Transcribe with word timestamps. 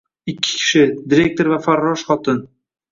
Ikki 0.31 0.55
kishi, 0.61 0.81
direktor 1.15 1.53
va 1.55 1.63
farrosh 1.69 2.11
xotin. 2.11 2.45